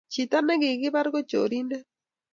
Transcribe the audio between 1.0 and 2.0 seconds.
ko chorindet